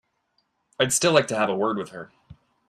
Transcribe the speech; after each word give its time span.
I'd 0.79 0.93
still 0.93 1.11
like 1.11 1.27
to 1.27 1.35
have 1.37 1.47
a 1.47 1.55
word 1.55 1.77
with 1.77 1.89
her. 1.91 2.11